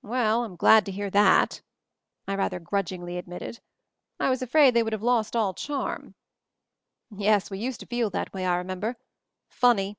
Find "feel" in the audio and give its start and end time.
7.86-8.08